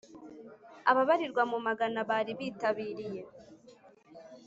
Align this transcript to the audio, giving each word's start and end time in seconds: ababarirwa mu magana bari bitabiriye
ababarirwa 0.91 1.43
mu 1.51 1.57
magana 1.67 1.99
bari 2.09 2.31
bitabiriye 2.39 3.21